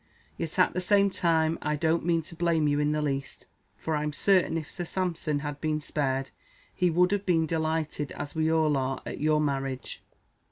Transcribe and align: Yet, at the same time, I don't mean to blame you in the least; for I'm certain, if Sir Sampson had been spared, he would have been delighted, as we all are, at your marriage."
Yet, 0.35 0.57
at 0.57 0.73
the 0.73 0.81
same 0.81 1.11
time, 1.11 1.59
I 1.61 1.75
don't 1.75 2.03
mean 2.03 2.23
to 2.23 2.35
blame 2.35 2.67
you 2.67 2.79
in 2.79 2.91
the 2.91 3.03
least; 3.03 3.45
for 3.77 3.95
I'm 3.95 4.13
certain, 4.13 4.57
if 4.57 4.71
Sir 4.71 4.83
Sampson 4.83 5.41
had 5.41 5.61
been 5.61 5.79
spared, 5.79 6.31
he 6.73 6.89
would 6.89 7.11
have 7.11 7.23
been 7.27 7.45
delighted, 7.45 8.11
as 8.13 8.33
we 8.33 8.51
all 8.51 8.75
are, 8.77 9.03
at 9.05 9.19
your 9.21 9.39
marriage." 9.39 10.01